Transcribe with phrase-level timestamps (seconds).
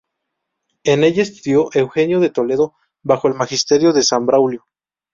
[0.83, 4.65] En ella estudió Eugenio de Toledo bajo el magisterio de San Braulio.